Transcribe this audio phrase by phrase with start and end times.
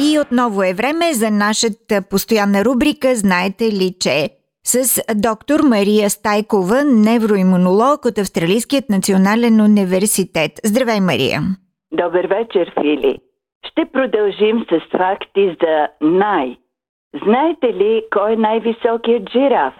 [0.00, 4.28] и отново е време за нашата постоянна рубрика Знаете ли, че
[4.64, 10.52] с доктор Мария Стайкова, невроимунолог от Австралийският национален университет.
[10.64, 11.40] Здравей, Мария!
[11.92, 13.18] Добър вечер, Фили!
[13.66, 16.56] Ще продължим с факти за най.
[17.24, 19.74] Знаете ли кой е най-високият жираф?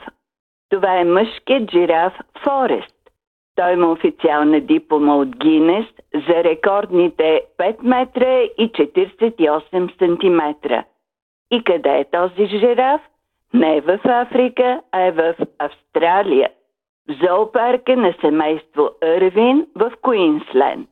[0.70, 2.12] Това е мъжкият жираф
[2.45, 3.00] Форест.
[3.60, 10.84] Той има официална диплома от Гинес за рекордните 5 метра и 48 сантиметра.
[11.50, 13.00] И къде е този жираф?
[13.55, 16.50] Не е в Африка, а е в Австралия.
[17.08, 20.89] В зоопарка на семействоЪрвин в Куинсленд.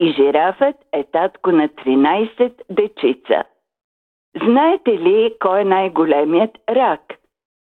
[0.00, 3.44] И жирафът е татко на 13 дечица.
[4.42, 7.00] Знаете ли кой е най-големият рак?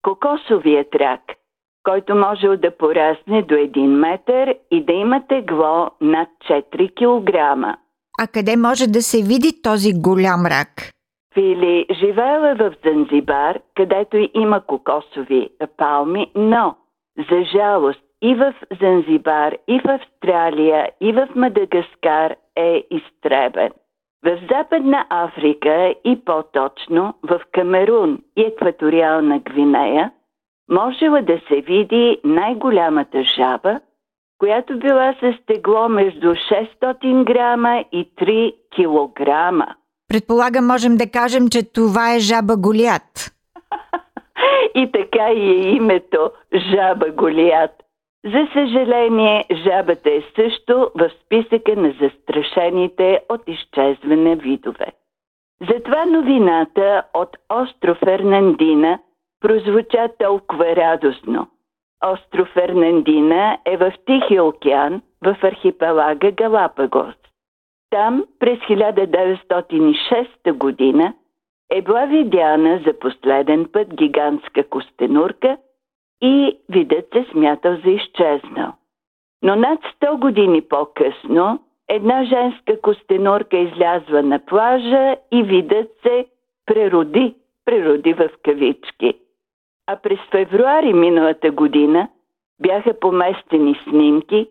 [0.03, 1.21] Кокосовият рак–
[1.85, 7.35] който може да порасне до 1 метър и да има тегло над 4 кг.
[8.21, 10.91] А къде може да се види този голям рак?
[11.35, 16.75] Фили живеела в Занзибар, където има кокосови палми, но
[17.31, 23.71] за жалост и в Занзибар, и в Австралия, и в Мадагаскар е изтребен.
[24.25, 30.13] В Западна Африка и по-точно в Камерун и Екваториална Гвинея–
[30.71, 33.81] можела да се види най-голямата жаба,
[34.39, 39.67] която била с тегло между 600 грама и 3 килограма.
[40.09, 43.35] Предполагам, можем да кажем, че това е жаба Голият.
[44.75, 46.31] и така и е името
[46.71, 47.71] жаба Голият.
[48.25, 54.87] За съжаление, жабата е също в списъка на застрашените от изчезване видове.
[55.71, 58.99] Затова новината от остров Фернандина–
[59.41, 61.47] прозвуча толкова радостно.
[62.05, 67.15] Остров Фернандина е в Тихия океан, в архипелага Галапагос.
[67.91, 71.15] Там през 1906 година
[71.71, 75.57] е била видяна за последен път гигантска костенурка
[76.23, 78.73] и видът се смятал за изчезнал.
[79.43, 81.59] Но над 100 години по-късно
[81.89, 86.27] една женска костенурка излязва на плажа и видът се
[86.67, 87.35] прероди,
[87.65, 89.15] прероди в кавички–
[89.87, 92.09] а през февруари миналата година
[92.63, 94.49] бяха поместени снимки,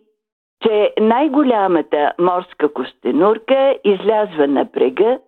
[0.62, 5.18] че най-голямата морска костенурка излязва на брега,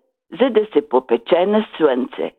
[0.41, 2.33] за да се попече на слънце.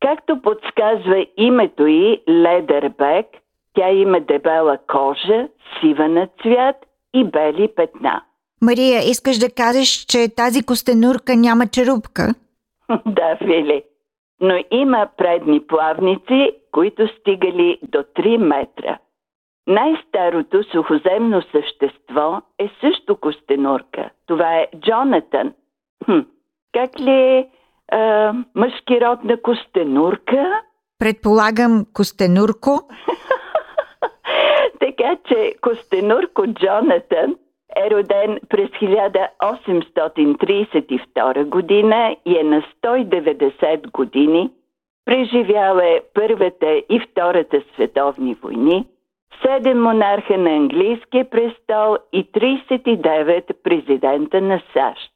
[0.00, 3.26] Както подсказва името й Ледербек,
[3.74, 5.48] тя има дебела кожа,
[5.80, 6.76] сива на цвят
[7.14, 8.22] и бели петна.
[8.62, 12.34] Мария, искаш да кажеш, че тази костенурка няма черупка?
[13.06, 13.82] да, Фили
[14.40, 18.98] но има предни плавници, които стигали до 3 метра.
[19.66, 24.10] Най-старото сухоземно същество е също костенурка.
[24.26, 25.52] Това е Джонатан.
[26.04, 26.20] Хм,
[26.72, 27.48] как ли е
[28.54, 30.60] мъжки род на костенурка?
[30.98, 32.70] Предполагам костенурко.
[34.80, 37.36] така че костенурко Джонатан
[37.76, 44.50] е роден през 1832 година и е на 190 години.
[45.04, 48.86] Преживял е Първата и Втората световни войни,
[49.44, 55.12] 7 монарха на английския престол и 39 президента на САЩ.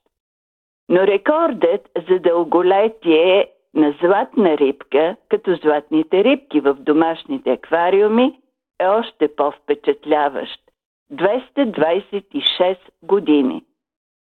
[0.88, 8.38] Но рекордът за дълголетие на златна рибка, като златните рибки в домашните аквариуми,
[8.80, 10.65] е още по-впечатляващ.
[11.12, 13.62] 226 години.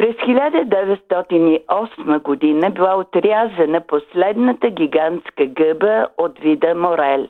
[0.00, 7.28] През 1908 година била отрязана последната гигантска гъба от вида Морел.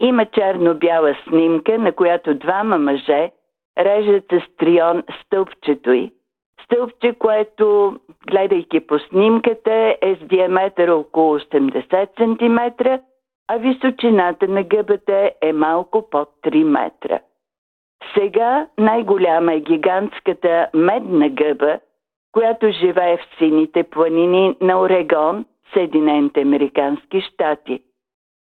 [0.00, 3.30] Има черно-бяла снимка, на която двама мъже
[3.78, 6.10] режат с трион стълбчето й.
[6.64, 7.96] Стълбче, което,
[8.30, 12.58] гледайки по снимката, е с диаметър около 80 см,
[13.48, 17.18] а височината на гъбата е малко под 3 метра.
[18.14, 21.78] Сега най-голяма е гигантската медна гъба,
[22.32, 27.80] която живее в сините планини на Орегон, Съединените Американски щати.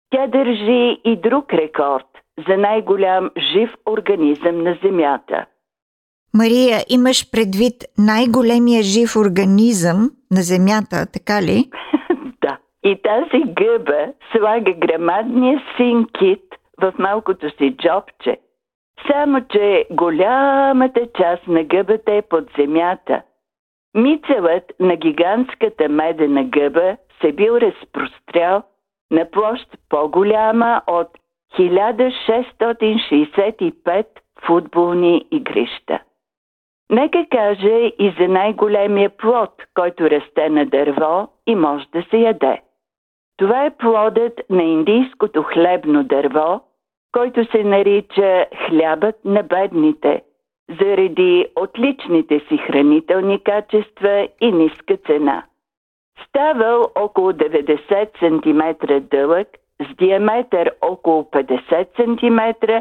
[0.09, 2.07] Тя държи и друг рекорд
[2.47, 5.45] за най-голям жив организъм на Земята.
[6.33, 11.69] Мария, имаш предвид най-големия жив организъм на Земята, така ли?
[12.41, 12.57] да.
[12.83, 16.43] И тази гъба слага грамадния син кит
[16.81, 18.37] в малкото си джобче.
[19.07, 23.21] Само, че голямата част на гъбата е под земята.
[23.95, 28.63] Мицелът на гигантската медена гъба се бил разпрострял
[29.11, 31.07] на площ по-голяма от
[31.57, 34.05] 1665
[34.45, 35.99] футболни игрища.
[36.89, 42.61] Нека каже и за най-големия плод, който расте на дърво и може да се яде.
[43.37, 46.61] Това е плодът на индийското хлебно дърво,
[47.11, 50.21] който се нарича хлябът на бедните,
[50.79, 55.43] заради отличните си хранителни качества и ниска цена.
[56.27, 59.47] Ставал около 90 см дълъг,
[59.81, 62.71] с диаметър около 50 см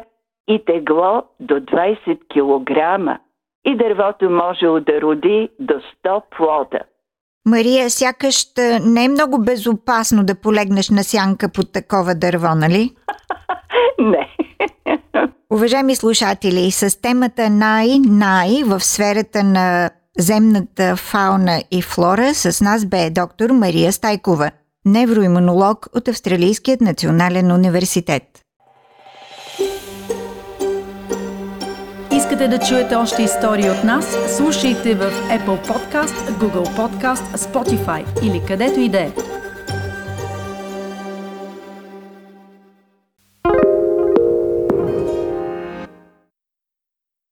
[0.49, 3.21] и тегло до 20 кг
[3.65, 6.79] и дървото можело да роди до 100 плода.
[7.49, 8.45] Мария, сякаш
[8.87, 12.91] не е много безопасно да полегнеш на сянка под такова дърво, нали?
[14.01, 14.37] не.
[15.53, 23.11] Уважаеми слушатели, с темата най-най в сферата на земната фауна и флора с нас бе
[23.11, 24.51] доктор Мария Стайкова,
[24.85, 28.23] невроимунолог от Австралийският национален университет.
[32.13, 34.37] Искате да чуете още истории от нас?
[34.37, 39.11] Слушайте в Apple Podcast, Google Podcast, Spotify или където и да е.